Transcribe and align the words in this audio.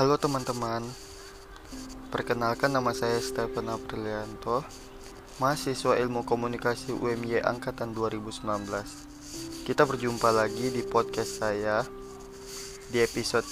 Halo 0.00 0.16
teman-teman, 0.16 0.80
perkenalkan 2.08 2.72
nama 2.72 2.88
saya 2.96 3.20
Stephen 3.20 3.68
Aprilianto, 3.68 4.64
mahasiswa 5.36 5.92
ilmu 5.92 6.24
komunikasi 6.24 6.96
UMY 6.96 7.44
Angkatan 7.44 7.92
2019. 7.92 8.48
Kita 9.68 9.84
berjumpa 9.84 10.32
lagi 10.32 10.72
di 10.72 10.80
podcast 10.88 11.44
saya 11.44 11.84
di 12.88 13.04
episode 13.04 13.44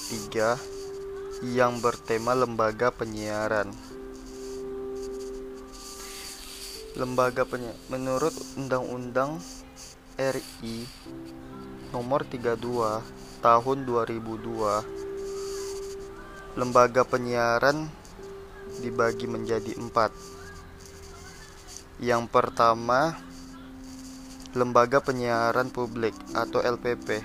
3 1.44 1.52
yang 1.52 1.84
bertema 1.84 2.32
lembaga 2.32 2.96
penyiaran. 2.96 3.68
Lembaga 6.96 7.44
penyiaran 7.44 7.76
menurut 7.92 8.32
Undang-Undang 8.56 9.36
RI 10.16 10.88
nomor 11.92 12.24
32 12.24 12.56
tahun 13.44 13.76
2002 13.84 15.07
lembaga 16.58 17.06
penyiaran 17.06 17.86
dibagi 18.82 19.30
menjadi 19.30 19.78
empat. 19.78 20.10
Yang 22.02 22.26
pertama, 22.34 23.14
lembaga 24.58 24.98
penyiaran 24.98 25.70
publik 25.70 26.18
atau 26.34 26.58
LPP. 26.58 27.22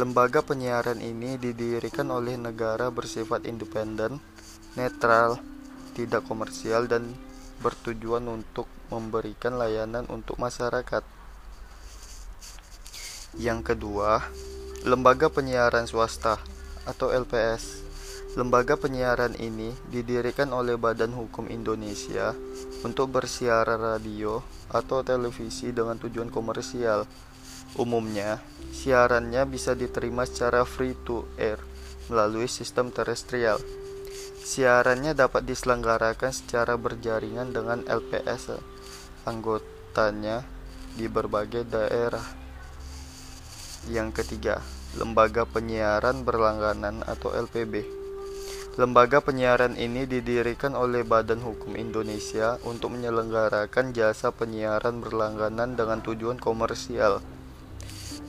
Lembaga 0.00 0.40
penyiaran 0.40 1.04
ini 1.04 1.36
didirikan 1.36 2.08
oleh 2.08 2.40
negara 2.40 2.88
bersifat 2.88 3.44
independen, 3.44 4.16
netral, 4.72 5.36
tidak 5.92 6.24
komersial, 6.24 6.88
dan 6.88 7.12
bertujuan 7.60 8.24
untuk 8.24 8.64
memberikan 8.88 9.60
layanan 9.60 10.08
untuk 10.08 10.40
masyarakat. 10.40 11.04
Yang 13.36 13.60
kedua, 13.76 14.24
lembaga 14.88 15.28
penyiaran 15.28 15.84
swasta 15.84 16.40
atau 16.88 17.12
LPS 17.12 17.89
Lembaga 18.38 18.78
penyiaran 18.78 19.34
ini 19.42 19.74
didirikan 19.90 20.54
oleh 20.54 20.78
Badan 20.78 21.10
Hukum 21.18 21.50
Indonesia 21.50 22.30
untuk 22.86 23.10
bersiaran 23.10 23.82
radio 23.82 24.38
atau 24.70 25.02
televisi 25.02 25.74
dengan 25.74 25.98
tujuan 25.98 26.30
komersial. 26.30 27.10
Umumnya, 27.74 28.38
siarannya 28.70 29.42
bisa 29.50 29.74
diterima 29.74 30.22
secara 30.30 30.62
free 30.62 30.94
to 31.02 31.26
air 31.42 31.58
melalui 32.06 32.46
sistem 32.46 32.94
terestrial. 32.94 33.58
Siarannya 34.46 35.10
dapat 35.10 35.42
diselenggarakan 35.50 36.30
secara 36.30 36.78
berjaringan 36.78 37.50
dengan 37.50 37.82
LPS 37.82 38.54
anggotanya 39.26 40.46
di 40.94 41.10
berbagai 41.10 41.66
daerah. 41.66 42.22
Yang 43.90 44.22
ketiga, 44.22 44.62
lembaga 44.94 45.42
penyiaran 45.50 46.22
berlangganan 46.22 47.02
atau 47.02 47.34
LPB. 47.34 47.99
Lembaga 48.80 49.20
penyiaran 49.20 49.76
ini 49.76 50.08
didirikan 50.08 50.72
oleh 50.72 51.04
Badan 51.04 51.44
Hukum 51.44 51.76
Indonesia 51.76 52.56
untuk 52.64 52.96
menyelenggarakan 52.96 53.92
jasa 53.92 54.32
penyiaran 54.32 55.04
berlangganan 55.04 55.76
dengan 55.76 56.00
tujuan 56.00 56.40
komersial. 56.40 57.20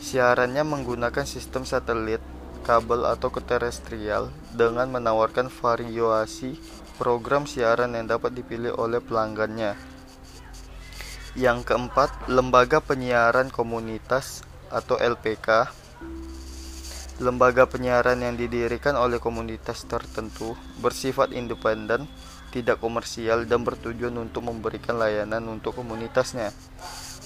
Siarannya 0.03 0.67
menggunakan 0.67 1.23
sistem 1.23 1.63
satelit, 1.63 2.19
kabel 2.67 3.07
atau 3.07 3.31
keterestrial 3.31 4.27
dengan 4.51 4.91
menawarkan 4.91 5.47
variasi 5.47 6.59
program 6.99 7.47
siaran 7.47 7.95
yang 7.95 8.11
dapat 8.11 8.35
dipilih 8.35 8.75
oleh 8.75 8.99
pelanggannya. 8.99 9.79
Yang 11.39 11.63
keempat, 11.63 12.27
lembaga 12.27 12.83
penyiaran 12.83 13.47
komunitas 13.55 14.43
atau 14.67 14.99
LPK 14.99 15.71
Lembaga 17.21 17.69
penyiaran 17.69 18.17
yang 18.25 18.33
didirikan 18.33 18.97
oleh 18.97 19.21
komunitas 19.21 19.85
tertentu 19.85 20.57
bersifat 20.81 21.37
independen, 21.37 22.09
tidak 22.49 22.81
komersial, 22.81 23.45
dan 23.45 23.61
bertujuan 23.61 24.17
untuk 24.17 24.49
memberikan 24.49 24.97
layanan 24.97 25.45
untuk 25.45 25.77
komunitasnya. 25.77 26.49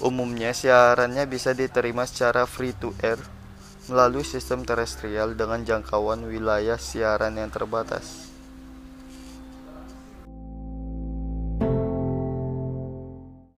Umumnya, 0.04 0.52
siarannya 0.52 1.24
bisa 1.32 1.56
diterima 1.56 2.04
secara 2.04 2.44
free 2.44 2.76
to 2.76 2.92
air 3.00 3.16
melalui 3.88 4.28
sistem 4.28 4.68
terestrial 4.68 5.32
dengan 5.32 5.64
jangkauan 5.64 6.28
wilayah 6.28 6.76
siaran 6.76 7.40
yang 7.40 7.48
terbatas. 7.48 8.35